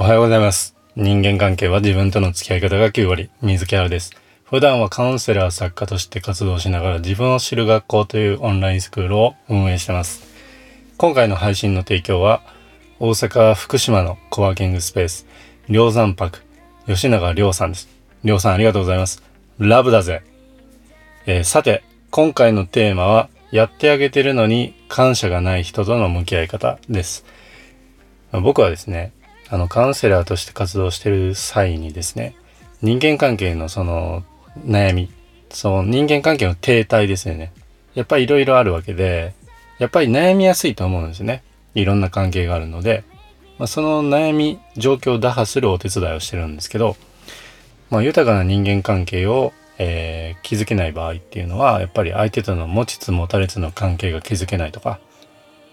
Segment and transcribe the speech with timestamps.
[0.00, 0.76] おはようございます。
[0.94, 4.12] 人間関係は自分との付き合い方が9割、水木原です。
[4.44, 10.22] 普段はカウンセラー作家として活動しながら自分を知る学校というオンラインスクールを運営してます。
[10.98, 12.42] 今回の配信の提供は、
[13.00, 15.26] 大阪福島のコワーキングスペース、
[15.68, 16.44] 梁山泊、
[16.86, 17.88] 吉永亮さんです。
[18.22, 19.24] 亮さんありがとうございます。
[19.58, 20.22] ラブだぜ。
[21.26, 27.24] えーさて、今回のテーマは、やってあげてるのに感謝がない人との向き合い方です。
[28.30, 29.10] 僕はですね、
[29.50, 32.34] あの、カウンセラーとして活動してる際にですね、
[32.82, 34.22] 人間関係のその
[34.64, 35.10] 悩み、
[35.50, 37.52] その人間関係の停滞ですよね。
[37.94, 39.34] やっぱりいろいろあるわけで、
[39.78, 41.42] やっぱり悩みやすいと思うんですね。
[41.74, 43.04] いろんな関係があるので、
[43.58, 46.96] まあ、その悩み、状況を打破するお手伝いをしてるんですけど、
[47.90, 55.00] まあ、豊かな人間関係を、えー築けない場合っていうのは、やっぱり相手との持ちつ持たれつの関係が築けないとか、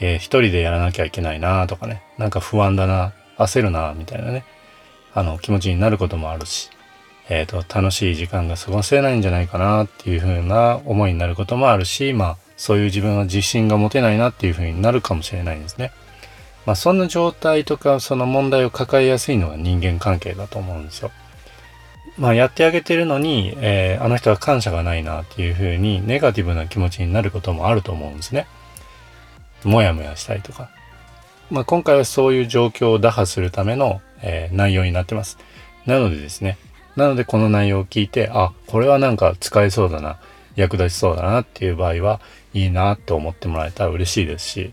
[0.00, 4.44] えー一人でやらなきゃいけないなとかね、なんか不安だな、焦るな、みたいなね、
[5.14, 6.70] あの、気持ちになることもあるし、
[7.28, 15.92] えっ、と、楽しい時間が過ごせないんじゃないかなっていう風な思いになることもあるし、まあ、そういう自分は自信が持てないなっていう風になるかもしれないんですね。
[16.66, 21.10] まあ、そんな状態とか、その問題を抱えやすいのが人間関係だと思うんですよ。
[22.18, 28.46] まあ、やってあげてるのに、えーあの人は感謝がないなっていう風にネガティブな気持ちになることもあると思うんですね。
[29.64, 30.70] もやもやしたりとか。
[31.50, 35.38] まあ、今回はそういう状況を打破するための、えー内容になってます。
[35.86, 36.58] なのでですね、
[36.96, 40.18] なのでこの内容を聞いて、あ、これはなんか使えそうだな、
[40.56, 42.20] 役立ちそうだなっていう場合は
[42.52, 44.72] いいなと思ってもらえたら嬉しいですし、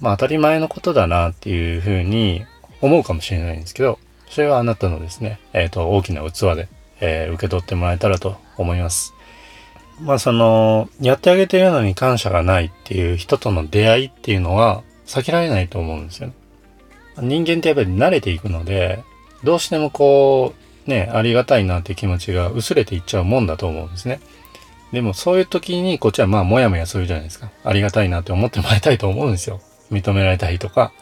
[0.00, 2.44] まあ当たり前のことだなっていうふうに
[2.80, 3.98] 思うかもしれないんですけど、
[4.28, 6.68] それはあなたのですね、えっ、と、大きな器で、
[7.00, 9.12] えー受け取ってもらえたらと思います。
[10.00, 16.34] まあその、やってあげてるのに感謝がないっていう人との出会いっていうのは避けられないと思うんですよね。
[17.18, 19.02] 人間ってやっぱり慣れていくので、
[19.44, 20.54] どうしてもこ
[20.86, 24.20] う、ね、ありがたいなって気持ちが薄れていっちゃうもんだと思うんですね。
[24.92, 27.50] でもそういう時にこっちはまあもやもやするじゃないですか。
[27.64, 29.60] ありがたいなって思ってもらいたいと思うんですよ。
[29.90, 30.92] 認められたいとか、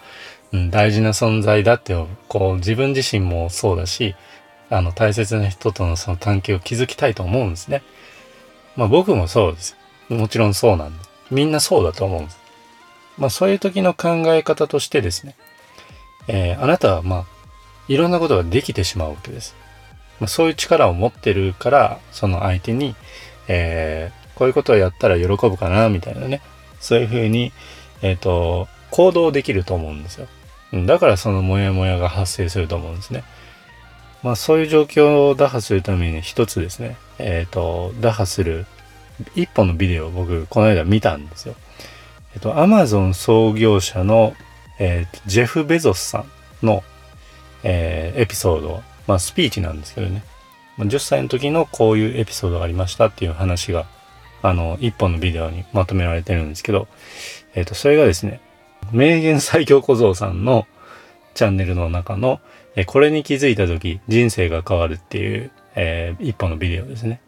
[0.53, 1.94] うん、大事な存在だって、
[2.28, 4.15] こう自分自身もそうだし、
[4.69, 7.82] あの大切な人とのその関係を築きたいと思うんですね。
[8.77, 9.77] まあ僕もそうです。
[10.09, 11.05] もちろんそうなんで。
[11.31, 12.40] みんなそうだと思うんです。
[13.20, 15.36] まあそういう時の考え方としてですね、
[16.26, 17.26] えーあなたはまあ
[17.86, 19.54] いろんなことができてしまうわけです。
[20.20, 22.94] まあ、そういう力を持ってるから、その相手に、
[23.47, 26.41] えーこういうことをやったら喜ぶかな、みたいなね。
[26.81, 27.53] そういうふうに、
[28.00, 30.28] えっ、と、行動できると思うんですよ。
[30.87, 33.22] だからそのモヤモヤが発生すると思うんですね。
[34.22, 38.64] まあそういう状況を打破するために一つですね、えっ、と、打破する
[39.34, 41.54] 一本のビデオを僕、この間見たんですよ。
[42.35, 44.35] えっ、と、アマゾン創業者の、
[44.79, 46.25] えージェフ・ベゾスさ
[46.63, 46.83] んの、
[47.63, 50.23] えーエピソード、まあスピーチなんですけどね。
[50.77, 53.87] ま10歳の時のこういうエピソードがありましたっていう話が、
[54.43, 56.89] あの、一本のビデオにまとめられてるんですけど、
[57.55, 58.41] えっ、と、それがですね、
[58.93, 60.67] 名言最強小僧さんの
[61.35, 62.41] チャンネルの中の、
[62.77, 67.21] えーこれに気づいた時人生が変わるっていう、えー一本のビデオですね。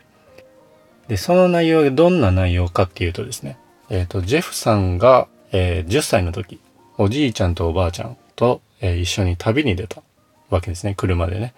[1.09, 3.59] で、その内容がどんな内容かっていうとですね、
[3.93, 6.59] えっ、と、ジェフさんが、えー10歳の時、
[6.97, 10.03] おじいちゃんとおばあちゃんと、えー一緒に旅に出た
[10.49, 11.53] わけですね、車でね。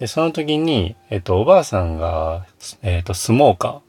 [0.00, 2.46] で、その時に、えっ、と、おばあさんが、
[2.82, 3.80] えっ、と、スモーカ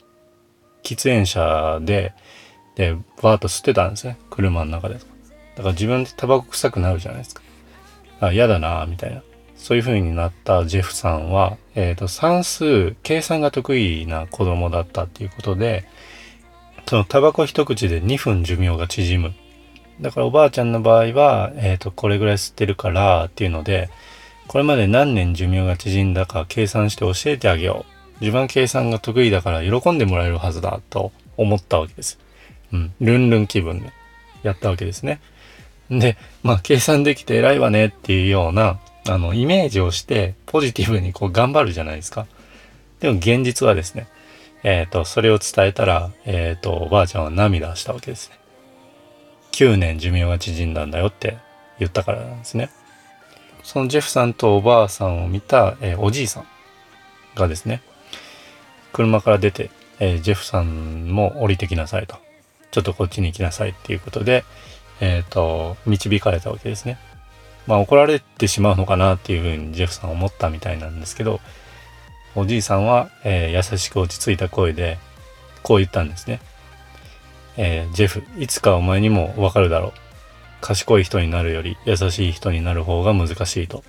[0.83, 2.13] ー、喫煙者で、
[2.75, 4.93] で、バーッと吸ってたんですね、車の中で。
[4.93, 5.09] だか
[5.57, 7.41] ら自分でタバコ臭くなるじゃないですか。
[8.19, 9.23] あ、嫌だなみたいな。
[9.55, 15.85] そういう風になったジェフさんは、えっ、と、算数、計算が得意な子供だったっていうことで、
[16.89, 19.35] そのタバコ一口で2分寿命が縮む。
[20.01, 23.91] だからおばあちゃんの場合は、えっ、と、これぐらい吸ってるからっていうので、
[24.47, 27.85] これまで何年寿命が縮んだか計算して教えてあげよ
[28.17, 28.21] う。
[28.21, 32.17] 自分計算が得意だから喜んでもらえるはずだと思ったわけです。
[32.73, 32.91] うん。
[32.99, 33.93] ルンルン気分で
[34.41, 35.21] やったわけですね。
[35.91, 42.25] で、まあ、計算できて偉いわねっていうような、あの、イメージをして、ポジティブにこう頑張るじゃないですか。
[42.99, 44.07] でも現実はですね、
[44.63, 48.39] えっ、と、それを伝えたら、えっ、と、おばあちゃんは涙したわけですね。
[49.51, 51.37] 9年寿命が縮んだんだよって
[51.79, 52.69] 言ったからなんですね。
[53.63, 56.47] そのジェフさんとおばあさんを見た、えーおじいさん
[57.35, 57.81] がですね、
[58.93, 59.69] 車から出て、
[59.99, 62.17] えージェフさんも降りてきなさいと。
[62.71, 64.43] ちょっとこっちに来なさいっていうことで、
[64.99, 66.99] えっ、と、導かれたわけですね。
[67.65, 71.39] まあ怒られてしまうのかなっていうふうにジェフさん思ったみたいなんですけど、
[72.35, 74.97] おじいさんは、えー優しく落ち着いた声で、
[75.63, 76.39] こう言ったんですね。
[77.57, 79.93] えージェフ、いつかお前にもわかるだろう。
[80.61, 83.83] 賢い人になるより優しい人になる方が難しいと。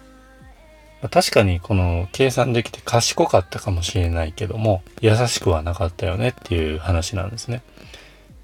[1.10, 7.62] 確かにこの計算できて賢かったかもしれないけども優しくはなかったよねっていう話なんですね。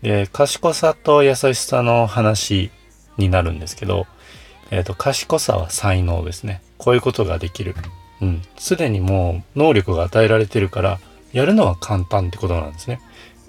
[0.03, 2.71] で賢さと優しさの話
[3.19, 4.07] になるんですけど、
[4.71, 6.63] えっ、ー、と賢さは才能ですね。
[6.79, 7.75] こういうことができる。
[8.21, 8.43] うん。
[8.59, 11.01] すでにもう能力が与えられてるから
[11.33, 13.01] やるのは簡単ってことなんですね。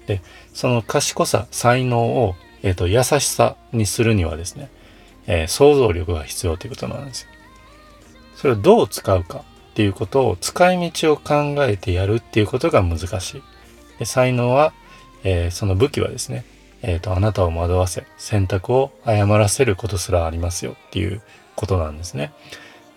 [0.06, 0.22] で
[0.54, 4.70] その賢さ才能を、えーと、優しさにするにはですね、
[5.26, 7.28] えー、想像力が必要ということなんですよ。
[8.36, 13.42] それをどう使うかっていうことを使い道を考えてやるっていうことが難しい。
[13.98, 14.72] で才能は、
[15.24, 16.44] えー、その武器はですね、
[16.82, 21.22] えっ、と、あなたを惑わせ、選択を誤らせることすらありますよっていう
[21.56, 22.32] ことなんですね。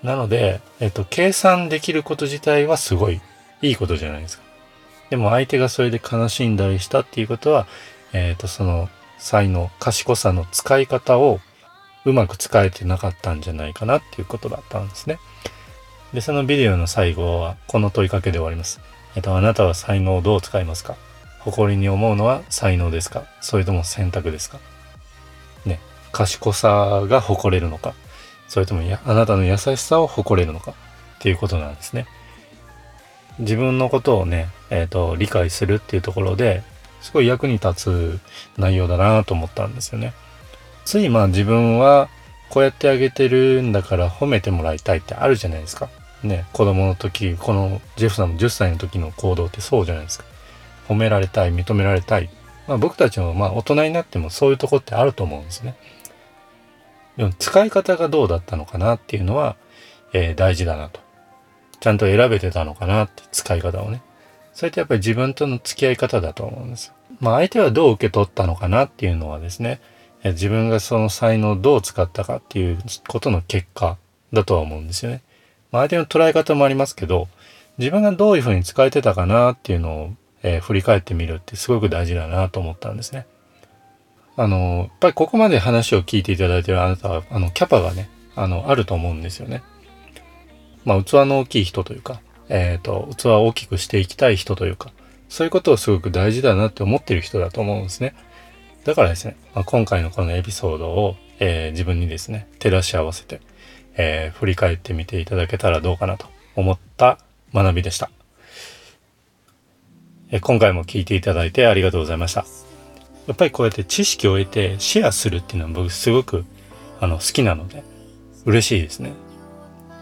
[0.03, 3.21] なので、えっ、と、計算できること自体はすごい
[3.61, 4.43] いいことじゃないですか。
[5.09, 7.67] でも相手がそれで悲しんだりしたっていうことは、
[8.13, 8.89] えっ、と、その
[9.19, 11.39] 才能、賢さの使い方を
[12.05, 15.19] うまく使えてなかったんじゃないかなっていうことだったんですね。
[16.13, 18.81] で、そのビデオの最後はこの問いかけで終わります。
[19.15, 20.95] えっと、あなたは才能をどう使いますか？
[21.39, 23.25] 誇りに思うのは才能ですか？
[23.39, 24.59] それとも選択ですか？
[25.65, 25.79] ね、
[26.11, 27.93] 賢さが誇れるのか？
[28.51, 30.73] それともあなたの優しさを誇れるのかっ
[31.19, 32.05] ていうことなんですね。
[33.39, 36.61] 自分のことをね、えっ、ー、と、理解するっていうところで
[36.99, 38.19] すごい役に立つ
[38.57, 40.11] 内容だなと思ったんですよね。
[40.83, 42.09] ついまあ自分は
[42.49, 45.87] こうやってあげてるんだから褒めてもらいたいってあるじゃないですか。
[46.21, 50.25] ね、子供の時、このジェフさんの10歳の時の行動ってそうじゃないですか。
[50.89, 52.29] 褒められたい、認められたい。
[52.67, 55.77] まあ僕たちもまあ大人になってもそういうとこってあると思うんですね。
[57.39, 59.55] 使い方がどうだったのかなっていうのは、
[60.13, 60.99] えー、大事だなと。
[61.79, 64.01] ちゃんと選べてたのかなって使い方をね。
[64.53, 66.93] それってやっぱり自分との付き合い方だと思うんです。
[67.19, 69.81] まあ相手はどう受け取ったのかなっていうのはですね、
[70.23, 72.77] 自分がその才能をどう使ったかっていう
[73.07, 73.97] ことの結果
[74.31, 75.21] だとは思うんですよね。
[75.71, 77.27] まあ、相手の捉え方もありますけど、
[77.77, 83.25] 自分がどういうふうに使えてたかなっていうのを、えー、振り返ってみるってすごく大事だなと思ったんですね。
[84.37, 89.61] あの、やっぱりここまで話を聞いていただいてるあなたは、あの、キャパがね、あの、あると思うんですよね。
[90.85, 94.91] まあ、器の大きい人というか、えっ、ー、と、器を大きくしていきたい人というか、
[95.29, 98.15] そういうことをすごく大事だなって思ってる人だと思うんですね。
[98.83, 103.41] だからですね、まあ、今回のこのエピソードを、えー、自分にですね、照らし合わせて、
[103.95, 107.19] えー、振り返ってみていただけたらどうかなと思った
[107.53, 108.09] 学びでした。
[110.31, 112.70] え、今回も聞いていただいてありがとうございました。
[113.27, 116.45] やっぱりこうやって知識を得てシェアするっていうのは僕すごく
[116.99, 117.83] あの好きなので
[118.45, 119.13] 嬉しいですね。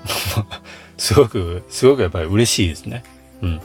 [0.97, 3.03] すごく、すごくやっぱり嬉しいですね。
[3.41, 3.61] うん。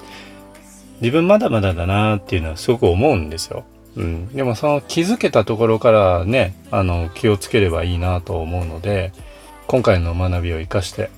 [1.00, 3.64] 自分まだまだだなっていうのはすごく思うんですよ。
[3.96, 9.12] うん、でもその気づけたところからねあの気をつければいいなと思うので
[9.66, 11.10] 今回の学びを生かして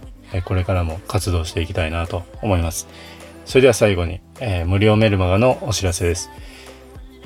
[0.44, 2.86] これからも活動していきたいなと思います
[3.46, 6.30] それでは最後に、えー、無料メルマガのお知らせです、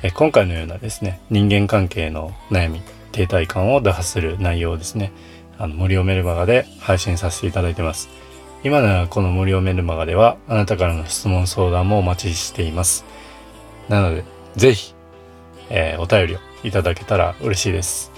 [0.03, 2.83] え、今回のようなですね人間関係の悩み
[3.13, 5.13] 停滞感を打破する内容をですね
[5.59, 8.09] あの無料メルマガで配信させていただいてます
[8.63, 13.05] 今ならこの無料メルマガではあなたからの質問相談もお待ちしています
[13.89, 14.25] なので
[14.57, 14.95] ぜひ
[15.71, 18.13] えー、お便りをいただけたら嬉しいです。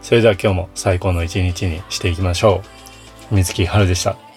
[0.00, 2.62] それでは今日も最高の一日にしていきましょ
[3.30, 3.34] う。
[3.36, 4.31] 水木春でした。